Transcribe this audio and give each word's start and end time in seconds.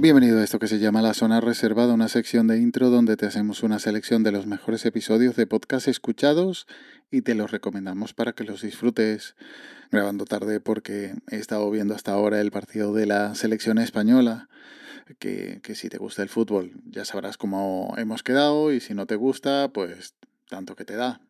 Bienvenido 0.00 0.38
a 0.38 0.44
esto 0.44 0.60
que 0.60 0.68
se 0.68 0.78
llama 0.78 1.02
La 1.02 1.12
Zona 1.12 1.40
Reservada, 1.40 1.92
una 1.92 2.06
sección 2.06 2.46
de 2.46 2.56
intro 2.58 2.88
donde 2.88 3.16
te 3.16 3.26
hacemos 3.26 3.64
una 3.64 3.80
selección 3.80 4.22
de 4.22 4.30
los 4.30 4.46
mejores 4.46 4.86
episodios 4.86 5.34
de 5.34 5.48
podcast 5.48 5.88
escuchados 5.88 6.68
y 7.10 7.22
te 7.22 7.34
los 7.34 7.50
recomendamos 7.50 8.14
para 8.14 8.32
que 8.32 8.44
los 8.44 8.62
disfrutes 8.62 9.34
grabando 9.90 10.24
tarde 10.24 10.60
porque 10.60 11.16
he 11.32 11.36
estado 11.38 11.68
viendo 11.72 11.96
hasta 11.96 12.12
ahora 12.12 12.40
el 12.40 12.52
partido 12.52 12.94
de 12.94 13.06
la 13.06 13.34
selección 13.34 13.78
española. 13.78 14.48
Que, 15.18 15.60
si 15.74 15.88
te 15.88 15.98
gusta 15.98 16.22
el 16.22 16.28
fútbol 16.28 16.80
ya 16.84 17.04
sabrás 17.04 17.36
cómo 17.36 17.92
hemos 17.98 18.22
quedado 18.22 18.72
y 18.72 18.78
si 18.78 18.94
no 18.94 19.04
te 19.06 19.16
gusta, 19.16 19.72
pues 19.72 20.14
tanto 20.48 20.76
que 20.76 20.84
te 20.84 20.94
da. 20.94 21.20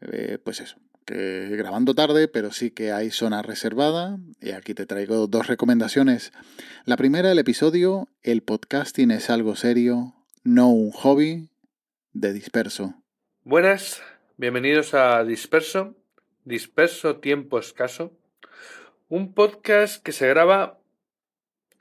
Eh, 0.00 0.38
pues 0.44 0.60
eso, 0.60 0.76
que 1.04 1.48
grabando 1.56 1.94
tarde, 1.94 2.28
pero 2.28 2.52
sí 2.52 2.70
que 2.70 2.92
hay 2.92 3.10
zona 3.10 3.42
reservada. 3.42 4.18
Y 4.40 4.52
aquí 4.52 4.74
te 4.74 4.86
traigo 4.86 5.26
dos 5.26 5.46
recomendaciones. 5.46 6.32
La 6.84 6.96
primera, 6.96 7.30
el 7.30 7.38
episodio 7.38 8.08
El 8.22 8.42
podcasting 8.42 9.10
es 9.10 9.30
algo 9.30 9.56
serio, 9.56 10.14
no 10.42 10.70
un 10.70 10.90
hobby, 10.90 11.48
de 12.12 12.32
Disperso. 12.32 12.94
Buenas, 13.42 14.02
bienvenidos 14.36 14.94
a 14.94 15.24
Disperso, 15.24 15.94
Disperso 16.44 17.16
Tiempo 17.16 17.58
Escaso, 17.58 18.12
un 19.08 19.34
podcast 19.34 20.02
que 20.02 20.12
se 20.12 20.28
graba 20.28 20.78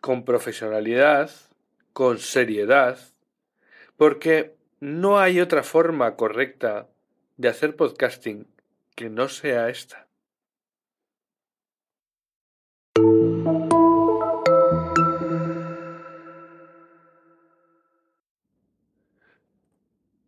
con 0.02 0.26
profesionalidad, 0.26 1.32
con 1.94 2.18
seriedad, 2.18 3.00
porque 3.96 4.56
no 4.80 5.20
hay 5.20 5.40
otra 5.40 5.64
forma 5.64 6.16
correcta 6.16 6.90
de 7.38 7.48
hacer 7.48 7.76
podcasting 7.76 8.48
que 8.96 9.10
no 9.10 9.28
sea 9.28 9.70
esta. 9.70 10.08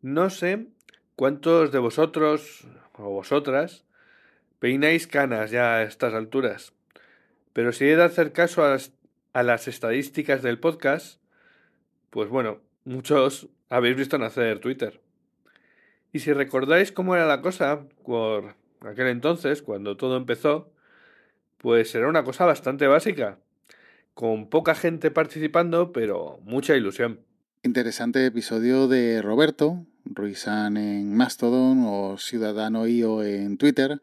No 0.01 0.29
sé 0.29 0.67
cuántos 1.15 1.71
de 1.71 1.79
vosotros 1.79 2.67
o 2.93 3.09
vosotras 3.09 3.85
peináis 4.59 5.07
canas 5.07 5.51
ya 5.51 5.77
a 5.77 5.83
estas 5.83 6.13
alturas, 6.13 6.73
pero 7.53 7.71
si 7.71 7.85
he 7.85 7.95
de 7.95 8.03
hacer 8.03 8.31
caso 8.31 8.63
a 8.63 8.69
las, 8.69 8.93
a 9.33 9.43
las 9.43 9.67
estadísticas 9.67 10.41
del 10.41 10.59
podcast, 10.59 11.21
pues 12.11 12.29
bueno, 12.29 12.61
muchos 12.83 13.49
habéis 13.69 13.95
visto 13.95 14.17
nacer 14.17 14.59
Twitter. 14.59 15.04
Y 16.15 16.19
si 16.19 16.31
recordáis 16.31 16.93
cómo 16.93 17.13
era 17.13 17.25
la 17.25 17.41
cosa 17.41 17.81
por 18.05 18.55
aquel 18.79 19.07
entonces, 19.07 19.61
cuando 19.61 19.97
todo 19.97 20.15
empezó, 20.15 20.71
pues 21.57 21.93
era 21.93 22.07
una 22.07 22.23
cosa 22.23 22.45
bastante 22.45 22.87
básica, 22.87 23.37
con 24.13 24.49
poca 24.49 24.75
gente 24.75 25.11
participando, 25.11 25.91
pero 25.91 26.39
mucha 26.45 26.73
ilusión. 26.73 27.19
Interesante 27.63 28.25
episodio 28.25 28.87
de 28.87 29.21
Roberto, 29.21 29.85
Ruizán 30.05 30.77
en 30.77 31.13
Mastodon 31.17 31.83
o 31.85 32.17
Ciudadano 32.17 32.87
IO 32.87 33.21
en 33.21 33.57
Twitter, 33.57 33.99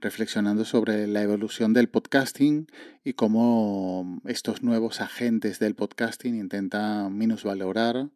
reflexionando 0.00 0.64
sobre 0.64 1.06
la 1.08 1.20
evolución 1.20 1.74
del 1.74 1.90
podcasting 1.90 2.68
y 3.04 3.12
cómo 3.12 4.22
estos 4.24 4.62
nuevos 4.62 5.02
agentes 5.02 5.58
del 5.58 5.74
podcasting 5.74 6.36
intentan 6.36 7.18
minusvalorar 7.18 8.08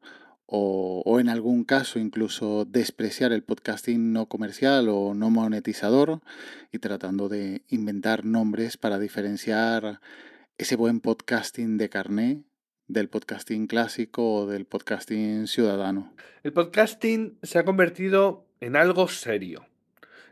o, 0.46 1.18
en 1.20 1.28
algún 1.28 1.64
caso 1.64 1.98
incluso 1.98 2.64
despreciar 2.64 3.32
el 3.32 3.42
podcasting 3.42 4.12
no 4.12 4.26
comercial 4.26 4.88
o 4.88 5.14
no 5.14 5.30
monetizador 5.30 6.20
y 6.72 6.78
tratando 6.78 7.28
de 7.28 7.62
inventar 7.68 8.24
nombres 8.24 8.76
para 8.76 8.98
diferenciar 8.98 10.00
ese 10.58 10.76
buen 10.76 11.00
podcasting 11.00 11.78
de 11.78 11.88
carné 11.88 12.42
del 12.88 13.08
podcasting 13.08 13.66
clásico 13.66 14.34
o 14.34 14.46
del 14.46 14.66
podcasting 14.66 15.46
ciudadano. 15.46 16.14
El 16.42 16.52
podcasting 16.52 17.38
se 17.42 17.58
ha 17.58 17.64
convertido 17.64 18.46
en 18.60 18.76
algo 18.76 19.08
serio, 19.08 19.66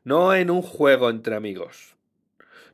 no 0.04 0.34
en 0.34 0.50
un 0.50 0.62
juego 0.62 1.08
entre 1.08 1.34
amigos. 1.34 1.96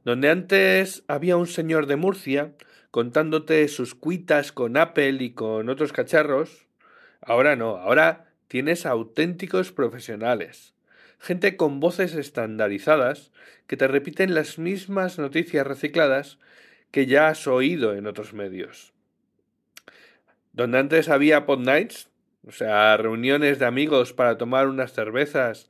Donde 0.05 0.31
antes 0.31 1.05
había 1.07 1.37
un 1.37 1.47
señor 1.47 1.87
de 1.87 1.97
Murcia 1.97 2.55
contándote 2.91 3.69
sus 3.69 3.95
cuitas 3.95 4.51
con 4.51 4.77
Apple 4.77 5.19
y 5.21 5.31
con 5.31 5.69
otros 5.69 5.93
cacharros, 5.93 6.68
Ahora 7.29 7.57
no, 7.57 7.77
ahora 7.77 8.25
tienes 8.49 8.87
auténticos 8.87 9.71
profesionales. 9.71 10.73
Gente 11.19 11.59
con 11.59 11.79
voces 11.79 12.15
estandarizadas 12.15 13.33
que 13.67 13.77
te 13.77 13.87
repiten 13.87 14.35
las 14.35 14.59
mismas 14.59 15.19
noticias 15.19 15.67
recicladas 15.67 16.39
que 16.91 17.05
ya 17.05 17.29
has 17.29 17.47
oído 17.47 17.95
en 17.95 18.07
otros 18.07 18.33
medios. 18.33 18.95
Donde 20.55 20.79
antes 20.79 21.11
había 21.11 21.45
pod 21.45 21.59
nights, 21.59 22.09
o 22.47 22.53
sea, 22.53 22.97
reuniones 22.97 23.59
de 23.59 23.67
amigos 23.67 24.15
para 24.15 24.39
tomar 24.39 24.67
unas 24.67 24.95
cervezas 24.95 25.69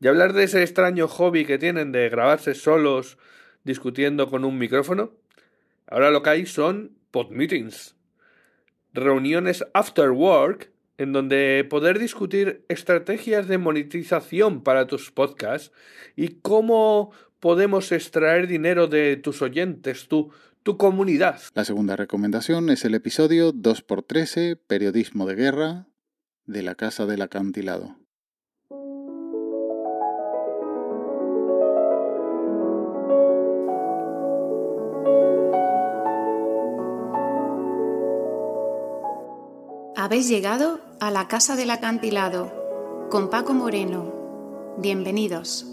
y 0.00 0.06
hablar 0.06 0.32
de 0.32 0.44
ese 0.44 0.62
extraño 0.62 1.08
hobby 1.08 1.44
que 1.44 1.58
tienen 1.58 1.90
de 1.90 2.08
grabarse 2.08 2.54
solos 2.54 3.18
discutiendo 3.64 4.30
con 4.30 4.44
un 4.44 4.58
micrófono, 4.58 5.12
ahora 5.88 6.12
lo 6.12 6.22
que 6.22 6.30
hay 6.30 6.46
son 6.46 6.92
pod 7.10 7.30
meetings, 7.30 7.96
reuniones 8.92 9.64
after 9.74 10.12
work 10.12 10.69
en 11.00 11.14
donde 11.14 11.66
poder 11.70 11.98
discutir 11.98 12.66
estrategias 12.68 13.48
de 13.48 13.56
monetización 13.56 14.62
para 14.62 14.86
tus 14.86 15.10
podcasts 15.10 15.72
y 16.14 16.28
cómo 16.42 17.10
podemos 17.40 17.90
extraer 17.90 18.46
dinero 18.46 18.86
de 18.86 19.16
tus 19.16 19.40
oyentes, 19.40 20.08
tu, 20.08 20.30
tu 20.62 20.76
comunidad. 20.76 21.40
La 21.54 21.64
segunda 21.64 21.96
recomendación 21.96 22.68
es 22.68 22.84
el 22.84 22.94
episodio 22.94 23.54
2x13, 23.54 24.58
Periodismo 24.66 25.24
de 25.24 25.36
Guerra, 25.36 25.86
de 26.44 26.62
la 26.62 26.74
Casa 26.74 27.06
del 27.06 27.22
Acantilado. 27.22 27.96
Habéis 39.96 40.28
llegado 40.28 40.89
a 41.00 41.10
la 41.10 41.28
Casa 41.28 41.56
del 41.56 41.70
Acantilado 41.70 43.08
con 43.10 43.30
Paco 43.30 43.54
Moreno. 43.54 44.76
Bienvenidos. 44.76 45.66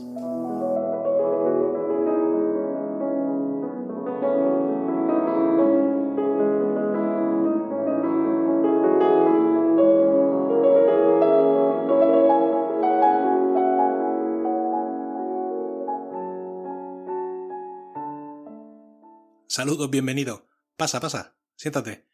Saludos, 19.47 19.89
bienvenido. 19.89 20.47
Pasa, 20.77 21.01
pasa, 21.01 21.35
siéntate. 21.57 22.07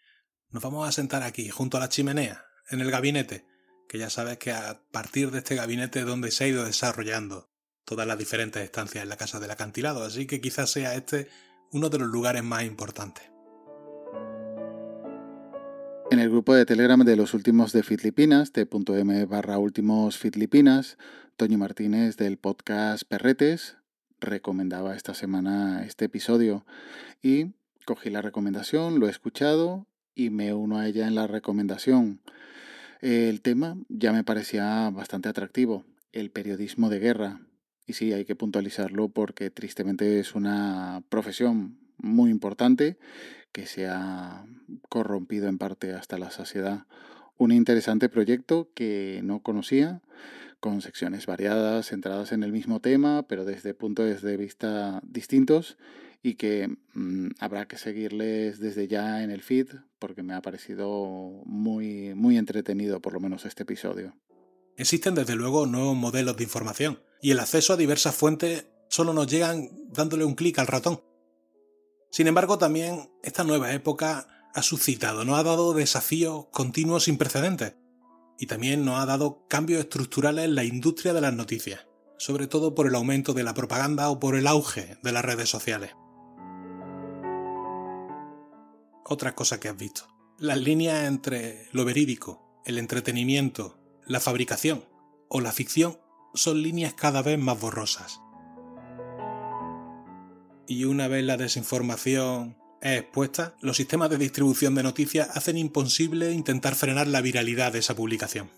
Nos 0.49 0.63
vamos 0.63 0.87
a 0.87 0.91
sentar 0.91 1.21
aquí, 1.21 1.49
junto 1.49 1.77
a 1.77 1.79
la 1.79 1.89
chimenea, 1.89 2.45
en 2.69 2.81
el 2.81 2.91
gabinete, 2.91 3.45
que 3.87 3.97
ya 3.97 4.09
sabes 4.09 4.37
que 4.37 4.51
a 4.51 4.81
partir 4.91 5.31
de 5.31 5.39
este 5.39 5.55
gabinete 5.55 5.99
es 5.99 6.05
donde 6.05 6.31
se 6.31 6.43
ha 6.43 6.47
ido 6.47 6.65
desarrollando 6.65 7.49
todas 7.85 8.07
las 8.07 8.17
diferentes 8.17 8.63
estancias 8.63 9.03
en 9.03 9.09
la 9.09 9.17
casa 9.17 9.39
del 9.39 9.51
acantilado, 9.51 10.03
así 10.03 10.25
que 10.25 10.41
quizás 10.41 10.71
sea 10.71 10.95
este 10.95 11.29
uno 11.71 11.89
de 11.89 11.99
los 11.99 12.07
lugares 12.07 12.43
más 12.43 12.63
importantes. 12.63 13.23
En 16.11 16.19
el 16.19 16.29
grupo 16.29 16.53
de 16.53 16.65
Telegram 16.65 17.03
de 17.03 17.15
los 17.15 17.33
últimos 17.33 17.73
de 17.73 17.81
Filipinas, 17.81 18.51
t.m 18.51 19.25
barra 19.25 19.57
últimos 19.57 20.17
Filipinas, 20.17 20.97
Toño 21.37 21.57
Martínez 21.57 22.17
del 22.17 22.37
podcast 22.37 23.03
Perretes 23.03 23.77
recomendaba 24.19 24.95
esta 24.95 25.13
semana 25.13 25.83
este 25.85 26.05
episodio 26.05 26.65
y 27.21 27.53
cogí 27.85 28.09
la 28.09 28.21
recomendación, 28.21 28.99
lo 28.99 29.07
he 29.07 29.11
escuchado 29.11 29.87
y 30.15 30.29
me 30.29 30.53
uno 30.53 30.77
a 30.77 30.87
ella 30.87 31.07
en 31.07 31.15
la 31.15 31.27
recomendación. 31.27 32.21
El 33.03 33.41
tema 33.41 33.75
ya 33.89 34.13
me 34.13 34.23
parecía 34.23 34.89
bastante 34.89 35.27
atractivo, 35.27 35.83
el 36.13 36.31
periodismo 36.31 36.89
de 36.89 36.99
guerra. 36.99 37.41
Y 37.85 37.93
sí, 37.93 38.13
hay 38.13 38.23
que 38.23 38.37
puntualizarlo 38.37 39.09
porque 39.09 39.49
tristemente 39.49 40.21
es 40.21 40.35
una 40.35 41.03
profesión 41.09 41.77
muy 41.97 42.31
importante 42.31 42.97
que 43.51 43.65
se 43.65 43.87
ha 43.87 44.45
corrompido 44.87 45.49
en 45.49 45.57
parte 45.57 45.91
hasta 45.91 46.17
la 46.17 46.31
saciedad. 46.31 46.85
Un 47.35 47.51
interesante 47.51 48.07
proyecto 48.07 48.69
que 48.73 49.19
no 49.21 49.41
conocía, 49.41 50.01
con 50.63 50.81
secciones 50.81 51.25
variadas, 51.25 51.89
centradas 51.89 52.31
en 52.31 52.41
el 52.41 52.53
mismo 52.53 52.79
tema, 52.79 53.27
pero 53.27 53.43
desde 53.43 53.73
puntos 53.73 54.21
de 54.21 54.37
vista 54.37 55.01
distintos 55.03 55.77
y 56.21 56.35
que 56.35 56.69
mm, 56.93 57.31
habrá 57.39 57.67
que 57.67 57.77
seguirles 57.77 58.59
desde 58.61 58.87
ya 58.87 59.23
en 59.23 59.29
el 59.29 59.41
feed 59.41 59.67
porque 59.99 60.23
me 60.23 60.33
ha 60.33 60.41
parecido 60.41 61.41
muy, 61.43 62.15
muy 62.15 62.37
entretenido 62.37 63.01
por 63.01 63.11
lo 63.11 63.19
menos 63.19 63.43
este 63.43 63.63
episodio. 63.63 64.15
Existen 64.77 65.15
desde 65.15 65.35
luego 65.35 65.65
nuevos 65.65 65.97
modelos 65.97 66.37
de 66.37 66.45
información 66.45 67.01
y 67.21 67.31
el 67.31 67.41
acceso 67.41 67.73
a 67.73 67.77
diversas 67.77 68.15
fuentes 68.15 68.65
solo 68.87 69.11
nos 69.11 69.27
llegan 69.27 69.69
dándole 69.89 70.23
un 70.23 70.35
clic 70.35 70.59
al 70.59 70.67
ratón. 70.67 71.01
Sin 72.09 72.27
embargo, 72.27 72.57
también 72.57 73.09
esta 73.21 73.43
nueva 73.43 73.73
época 73.73 74.49
ha 74.53 74.61
suscitado, 74.63 75.25
nos 75.25 75.37
ha 75.37 75.43
dado 75.43 75.73
desafíos 75.73 76.45
continuos 76.53 77.03
sin 77.03 77.17
precedentes 77.17 77.73
y 78.39 78.47
también 78.47 78.85
nos 78.85 78.99
ha 78.99 79.05
dado 79.05 79.45
cambios 79.47 79.81
estructurales 79.81 80.45
en 80.45 80.55
la 80.55 80.63
industria 80.63 81.13
de 81.13 81.21
las 81.21 81.33
noticias, 81.33 81.87
sobre 82.17 82.47
todo 82.47 82.75
por 82.75 82.87
el 82.87 82.95
aumento 82.95 83.33
de 83.33 83.43
la 83.43 83.53
propaganda 83.53 84.09
o 84.09 84.19
por 84.19 84.35
el 84.35 84.47
auge 84.47 84.97
de 85.01 85.11
las 85.11 85.23
redes 85.23 85.49
sociales. 85.49 85.91
Otra 89.05 89.35
cosa 89.35 89.59
que 89.59 89.69
has 89.69 89.77
visto. 89.77 90.07
Las 90.39 90.57
líneas 90.57 91.05
entre 91.07 91.67
lo 91.71 91.85
verídico, 91.85 92.61
el 92.65 92.77
entretenimiento, 92.77 93.77
la 94.05 94.19
fabricación 94.19 94.85
o 95.29 95.41
la 95.41 95.51
ficción 95.51 95.99
son 96.33 96.61
líneas 96.61 96.93
cada 96.93 97.21
vez 97.21 97.37
más 97.37 97.59
borrosas. 97.59 98.19
Y 100.67 100.85
una 100.85 101.07
vez 101.07 101.23
la 101.23 101.37
desinformación 101.37 102.51
es 102.51 102.62
expuesta, 102.83 103.55
los 103.61 103.77
sistemas 103.77 104.09
de 104.09 104.17
distribución 104.17 104.75
de 104.75 104.83
noticias 104.83 105.29
hacen 105.35 105.57
imposible 105.57 106.31
intentar 106.31 106.75
frenar 106.75 107.07
la 107.07 107.21
viralidad 107.21 107.71
de 107.71 107.79
esa 107.79 107.95
publicación. 107.95 108.51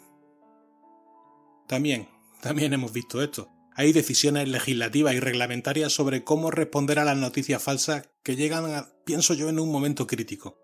También, 1.68 2.10
también 2.42 2.74
hemos 2.74 2.92
visto 2.92 3.22
esto. 3.22 3.50
Hay 3.76 3.92
decisiones 3.92 4.48
legislativas 4.48 5.14
y 5.14 5.20
reglamentarias 5.20 5.92
sobre 5.92 6.24
cómo 6.24 6.50
responder 6.50 6.98
a 7.00 7.06
las 7.06 7.18
noticias 7.18 7.62
falsas 7.62 8.10
que 8.24 8.36
llegan, 8.36 8.66
a, 8.74 8.90
pienso 9.06 9.34
yo, 9.34 9.50
en 9.50 9.60
un 9.60 9.72
momento 9.72 10.08
crítico. 10.08 10.58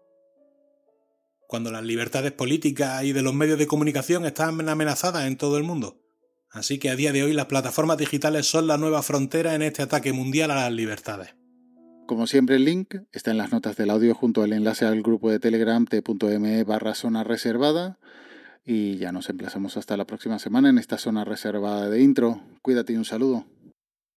Cuando 1.47 1.71
las 1.71 1.83
libertades 1.83 2.31
políticas 2.31 3.03
y 3.03 3.11
de 3.11 3.21
los 3.21 3.33
medios 3.33 3.59
de 3.59 3.67
comunicación 3.67 4.25
están 4.25 4.67
amenazadas 4.69 5.27
en 5.27 5.37
todo 5.37 5.57
el 5.57 5.63
mundo. 5.63 6.01
Así 6.49 6.79
que 6.79 6.89
a 6.89 6.95
día 6.95 7.11
de 7.11 7.23
hoy 7.23 7.33
las 7.33 7.47
plataformas 7.47 7.97
digitales 7.97 8.45
son 8.45 8.67
la 8.67 8.77
nueva 8.77 9.03
frontera 9.03 9.55
en 9.55 9.61
este 9.61 9.81
ataque 9.81 10.13
mundial 10.13 10.51
a 10.51 10.55
las 10.55 10.71
libertades. 10.71 11.35
Como 12.11 12.27
siempre 12.27 12.57
el 12.57 12.65
link 12.65 12.95
está 13.13 13.31
en 13.31 13.37
las 13.37 13.53
notas 13.53 13.77
del 13.77 13.89
audio 13.89 14.13
junto 14.13 14.43
al 14.43 14.51
enlace 14.51 14.85
al 14.85 15.01
grupo 15.01 15.31
de 15.31 15.39
Telegram 15.39 15.85
t.me 15.85 16.63
barra 16.65 16.93
zona 16.93 17.23
reservada 17.23 17.99
y 18.65 18.97
ya 18.97 19.13
nos 19.13 19.29
emplazamos 19.29 19.77
hasta 19.77 19.95
la 19.95 20.03
próxima 20.03 20.37
semana 20.37 20.67
en 20.67 20.77
esta 20.77 20.97
zona 20.97 21.23
reservada 21.23 21.89
de 21.89 22.01
intro. 22.01 22.41
Cuídate 22.61 22.91
y 22.91 22.97
un 22.97 23.05
saludo. 23.05 23.45